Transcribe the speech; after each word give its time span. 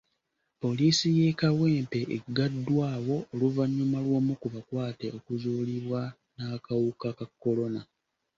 Poliisi 0.61 1.07
y'e 1.17 1.31
Kawempe 1.39 1.99
eggaddwawo 2.15 3.15
oluvannyuma 3.33 3.97
lw'omu 4.05 4.33
ku 4.41 4.47
bakwate 4.53 5.05
okuzuulibwa 5.17 6.01
n'akawuka 6.35 7.07
ka 7.17 7.25
kolona. 7.41 7.81